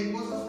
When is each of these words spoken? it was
it 0.00 0.14
was 0.14 0.39